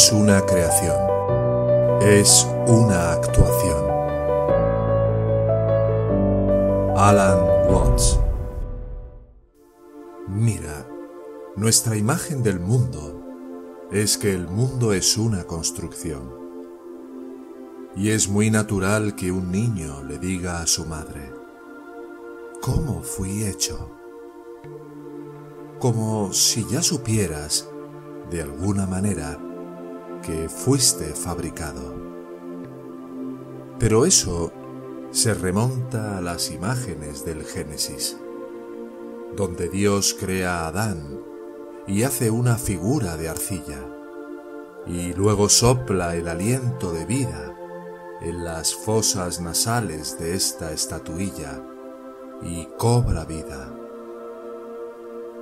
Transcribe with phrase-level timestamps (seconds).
[0.00, 0.96] es una creación,
[2.00, 3.84] es una actuación.
[6.96, 7.38] Alan
[7.68, 8.18] Watts
[10.26, 10.88] Mira,
[11.54, 13.20] nuestra imagen del mundo
[13.92, 16.32] es que el mundo es una construcción.
[17.94, 21.30] Y es muy natural que un niño le diga a su madre,
[22.62, 23.90] ¿cómo fui hecho?
[25.78, 27.68] Como si ya supieras
[28.30, 29.38] de alguna manera
[30.22, 31.94] que fuiste fabricado.
[33.78, 34.52] Pero eso
[35.10, 38.16] se remonta a las imágenes del Génesis,
[39.36, 41.20] donde Dios crea a Adán
[41.86, 43.86] y hace una figura de arcilla,
[44.86, 47.56] y luego sopla el aliento de vida
[48.20, 51.62] en las fosas nasales de esta estatuilla
[52.42, 53.74] y cobra vida.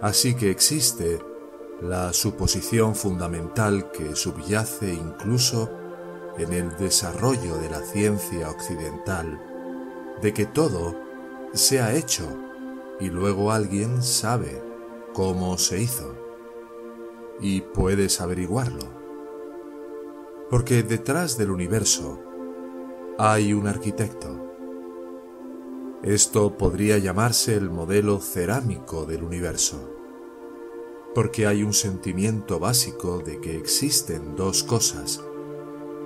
[0.00, 1.20] Así que existe
[1.80, 5.70] la suposición fundamental que subyace incluso
[6.38, 9.40] en el desarrollo de la ciencia occidental,
[10.22, 10.96] de que todo
[11.52, 12.26] se ha hecho
[12.98, 14.62] y luego alguien sabe
[15.12, 16.14] cómo se hizo
[17.40, 18.96] y puedes averiguarlo.
[20.48, 22.22] Porque detrás del universo
[23.18, 24.44] hay un arquitecto.
[26.02, 29.95] Esto podría llamarse el modelo cerámico del universo
[31.16, 35.24] porque hay un sentimiento básico de que existen dos cosas.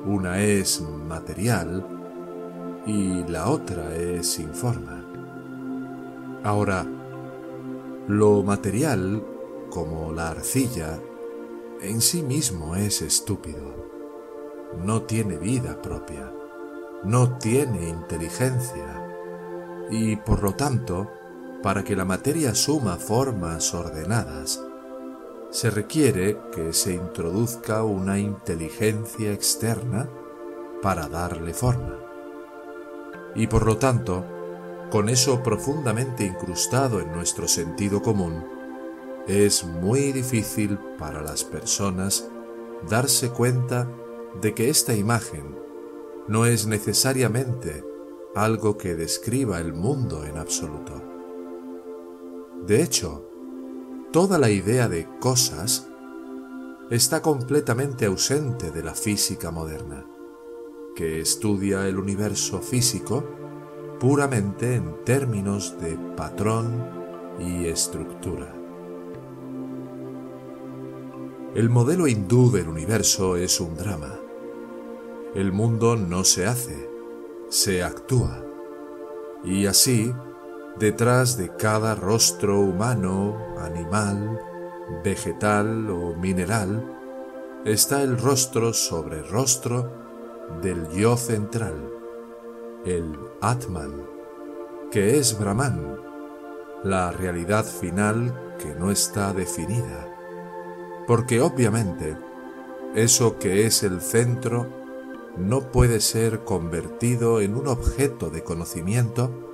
[0.07, 1.85] Una es material
[2.87, 5.05] y la otra es sin forma.
[6.45, 6.87] Ahora,
[8.07, 9.27] lo material,
[9.69, 11.01] como la arcilla,
[11.83, 13.91] en sí mismo es estúpido.
[14.87, 16.33] No tiene vida propia,
[17.03, 19.19] no tiene inteligencia
[19.91, 21.11] y por lo tanto,
[21.65, 24.63] para que la materia suma formas ordenadas,
[25.51, 30.09] se requiere que se introduzca una inteligencia externa
[30.83, 31.99] para darle forma.
[33.35, 34.25] Y por lo tanto,
[34.91, 38.45] con eso profundamente incrustado en nuestro sentido común,
[39.27, 42.29] es muy difícil para las personas
[42.89, 43.89] darse cuenta
[44.41, 45.57] de que esta imagen
[46.29, 47.85] no es necesariamente
[48.35, 51.03] algo que describa el mundo en absoluto.
[52.67, 53.30] De hecho,
[54.13, 55.87] toda la idea de cosas
[56.91, 60.05] está completamente ausente de la física moderna,
[60.97, 63.25] que estudia el universo físico
[64.01, 66.85] puramente en términos de patrón
[67.39, 68.53] y estructura.
[71.55, 74.19] El modelo hindú del universo es un drama.
[75.35, 76.89] El mundo no se hace,
[77.49, 78.45] se actúa.
[79.45, 80.13] Y así,
[80.79, 84.41] Detrás de cada rostro humano, animal,
[85.05, 86.83] vegetal o mineral,
[87.65, 89.93] está el rostro sobre rostro
[90.63, 91.91] del yo central,
[92.85, 94.07] el Atman,
[94.91, 95.99] que es Brahman,
[96.83, 100.09] la realidad final que no está definida,
[101.07, 102.17] porque obviamente
[102.95, 104.67] eso que es el centro
[105.37, 109.50] no puede ser convertido en un objeto de conocimiento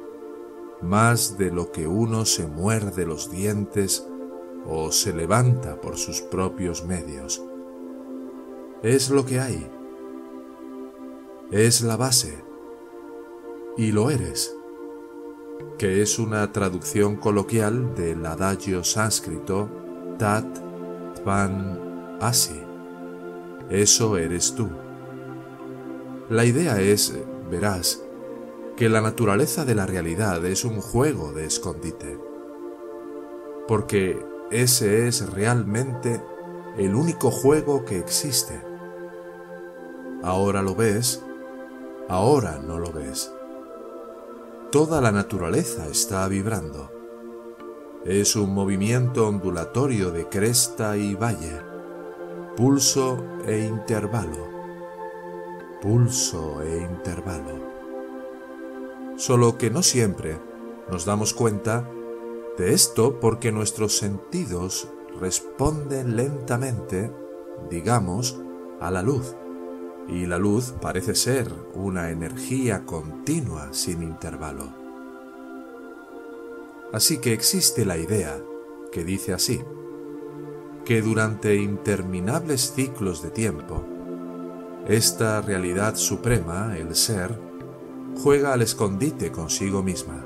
[0.83, 4.07] más de lo que uno se muerde los dientes
[4.67, 7.43] o se levanta por sus propios medios.
[8.83, 9.71] Es lo que hay.
[11.51, 12.45] Es la base.
[13.77, 14.57] Y lo eres,
[15.79, 19.69] que es una traducción coloquial del adagio sánscrito
[20.19, 20.47] Tat
[21.17, 22.61] Tvan Asi.
[23.69, 24.69] Eso eres tú.
[26.29, 27.15] La idea es,
[27.51, 28.03] verás,
[28.77, 32.19] que la naturaleza de la realidad es un juego de escondite,
[33.67, 36.23] porque ese es realmente
[36.77, 38.61] el único juego que existe.
[40.23, 41.23] Ahora lo ves,
[42.11, 43.33] ahora no lo ves.
[44.71, 46.93] Toda la naturaleza está vibrando.
[48.05, 51.63] Es un movimiento ondulatorio de cresta y valle,
[52.57, 54.49] pulso e intervalo,
[55.81, 57.46] pulso e intervalo
[59.17, 60.39] solo que no siempre
[60.91, 61.89] nos damos cuenta
[62.59, 64.89] de esto porque nuestros sentidos
[65.21, 67.11] responden lentamente,
[67.71, 68.39] digamos,
[68.81, 69.35] a la luz.
[70.09, 74.73] Y la luz parece ser una energía continua sin intervalo.
[76.93, 78.41] Así que existe la idea
[78.93, 79.61] que dice así,
[80.85, 83.85] que durante interminables ciclos de tiempo,
[84.87, 87.46] esta realidad suprema, el ser,
[88.23, 90.25] juega al escondite consigo misma.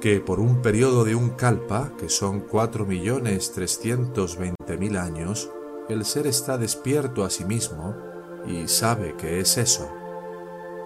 [0.00, 5.50] que por un periodo de un kalpa, que son 4.320.000 años,
[5.88, 7.96] el ser está despierto a sí mismo
[8.46, 9.90] y sabe que es eso,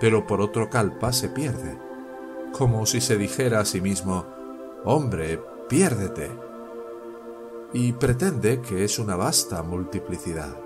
[0.01, 1.77] pero por otro kalpa se pierde,
[2.53, 4.27] como si se dijera a sí mismo,
[4.85, 6.31] hombre, piérdete,
[7.73, 10.57] y pretende que es una vasta multiplicidad.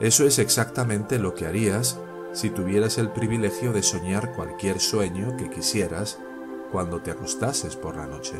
[0.00, 1.98] Eso es exactamente lo que harías
[2.36, 6.18] si tuvieras el privilegio de soñar cualquier sueño que quisieras
[6.70, 8.34] cuando te acostases por la noche.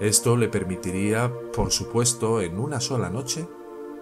[0.00, 3.46] Esto le permitiría, por supuesto, en una sola noche,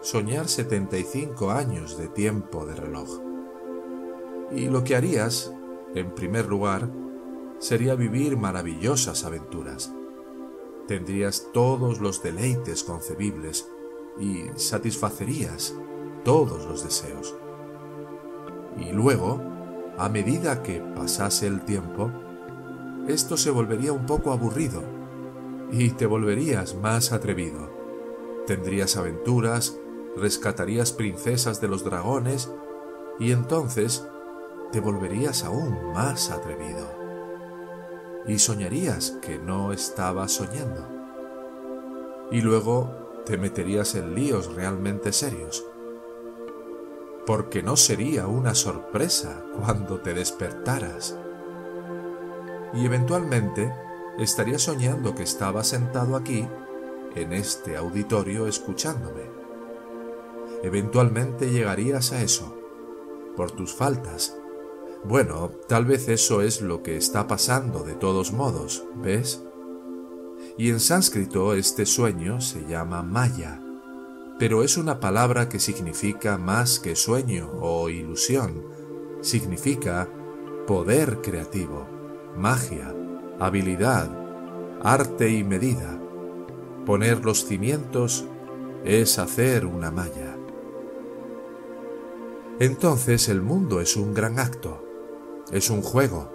[0.00, 3.20] soñar 75 años de tiempo de reloj.
[4.50, 5.52] Y lo que harías,
[5.94, 6.88] en primer lugar,
[7.58, 9.92] sería vivir maravillosas aventuras.
[10.88, 13.68] Tendrías todos los deleites concebibles
[14.18, 15.74] y satisfacerías
[16.24, 17.36] todos los deseos.
[18.78, 19.40] Y luego,
[19.98, 22.10] a medida que pasase el tiempo,
[23.08, 24.82] esto se volvería un poco aburrido
[25.72, 27.70] y te volverías más atrevido.
[28.46, 29.78] Tendrías aventuras,
[30.16, 32.50] rescatarías princesas de los dragones
[33.18, 34.06] y entonces
[34.72, 36.88] te volverías aún más atrevido.
[38.26, 40.86] Y soñarías que no estabas soñando.
[42.30, 45.64] Y luego te meterías en líos realmente serios
[47.30, 51.16] porque no sería una sorpresa cuando te despertaras.
[52.74, 53.72] Y eventualmente
[54.18, 56.48] estarías soñando que estaba sentado aquí,
[57.14, 59.30] en este auditorio, escuchándome.
[60.64, 62.58] Eventualmente llegarías a eso,
[63.36, 64.36] por tus faltas.
[65.04, 69.40] Bueno, tal vez eso es lo que está pasando de todos modos, ¿ves?
[70.58, 73.62] Y en sánscrito este sueño se llama Maya
[74.40, 78.64] pero es una palabra que significa más que sueño o ilusión.
[79.20, 80.08] Significa
[80.66, 81.86] poder creativo,
[82.38, 82.94] magia,
[83.38, 84.08] habilidad,
[84.82, 86.00] arte y medida.
[86.86, 88.24] Poner los cimientos
[88.82, 90.38] es hacer una malla.
[92.60, 94.82] Entonces el mundo es un gran acto,
[95.52, 96.32] es un juego,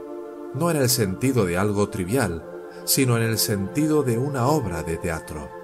[0.54, 2.48] no en el sentido de algo trivial,
[2.84, 5.55] sino en el sentido de una obra de teatro.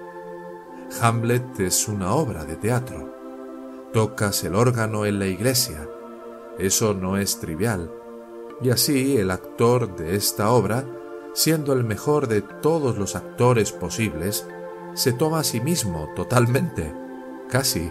[1.00, 3.12] Hamlet es una obra de teatro.
[3.92, 5.88] Tocas el órgano en la iglesia.
[6.58, 7.90] Eso no es trivial.
[8.60, 10.84] Y así el actor de esta obra,
[11.34, 14.46] siendo el mejor de todos los actores posibles,
[14.94, 16.92] se toma a sí mismo totalmente,
[17.48, 17.90] casi.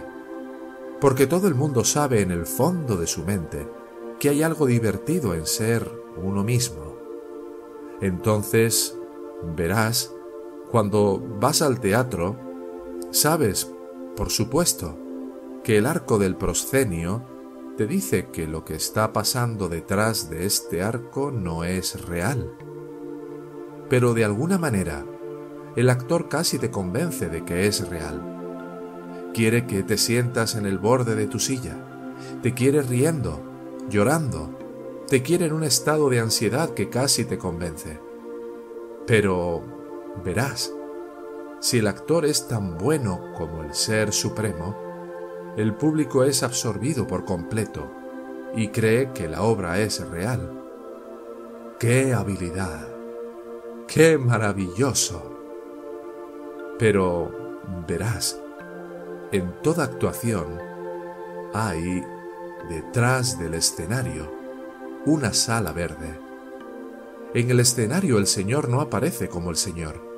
[1.00, 3.68] Porque todo el mundo sabe en el fondo de su mente
[4.20, 5.90] que hay algo divertido en ser
[6.22, 6.96] uno mismo.
[8.00, 8.96] Entonces,
[9.56, 10.14] verás,
[10.70, 12.51] cuando vas al teatro,
[13.12, 13.70] Sabes,
[14.16, 14.98] por supuesto,
[15.62, 17.22] que el arco del proscenio
[17.76, 22.56] te dice que lo que está pasando detrás de este arco no es real.
[23.90, 25.04] Pero de alguna manera,
[25.76, 29.30] el actor casi te convence de que es real.
[29.34, 31.76] Quiere que te sientas en el borde de tu silla,
[32.42, 33.42] te quiere riendo,
[33.90, 34.58] llorando,
[35.06, 38.00] te quiere en un estado de ansiedad que casi te convence.
[39.06, 39.62] Pero,
[40.24, 40.72] verás,
[41.62, 44.76] si el actor es tan bueno como el Ser Supremo,
[45.56, 47.88] el público es absorbido por completo
[48.56, 50.60] y cree que la obra es real.
[51.78, 52.88] ¡Qué habilidad!
[53.86, 55.38] ¡Qué maravilloso!
[56.80, 57.30] Pero,
[57.86, 58.40] verás,
[59.30, 60.58] en toda actuación
[61.54, 62.04] hay,
[62.68, 64.28] detrás del escenario,
[65.06, 66.18] una sala verde.
[67.34, 70.11] En el escenario el Señor no aparece como el Señor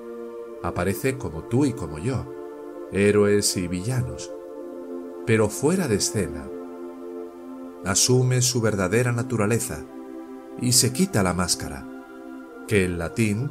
[0.65, 2.25] aparece como tú y como yo,
[2.91, 4.33] héroes y villanos,
[5.27, 6.49] pero fuera de escena.
[7.85, 9.85] Asume su verdadera naturaleza
[10.59, 11.87] y se quita la máscara,
[12.67, 13.51] que en latín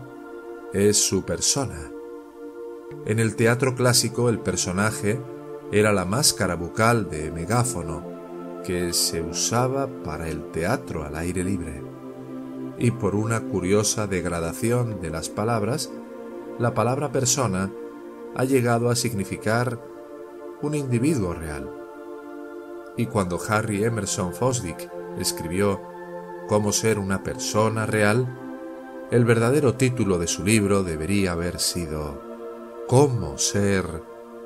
[0.73, 1.91] es su persona.
[3.05, 5.21] En el teatro clásico el personaje
[5.71, 8.03] era la máscara bucal de megáfono
[8.65, 11.83] que se usaba para el teatro al aire libre.
[12.79, 15.91] Y por una curiosa degradación de las palabras,
[16.59, 17.71] la palabra persona
[18.35, 19.79] ha llegado a significar
[20.61, 21.69] un individuo real.
[22.95, 25.81] Y cuando Harry Emerson Fosdick escribió
[26.47, 28.27] Cómo ser una persona real,
[29.11, 32.21] el verdadero título de su libro debería haber sido
[32.87, 33.85] Cómo ser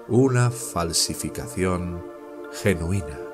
[0.08, 2.06] una falsificación
[2.54, 3.27] genuina.